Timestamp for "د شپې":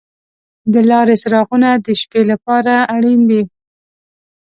1.85-2.21